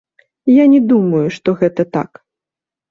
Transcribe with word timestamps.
Я 0.51 0.65
не 0.73 0.79
думаю, 0.93 1.23
што 1.37 1.57
гэта 1.61 1.87
так. 2.01 2.11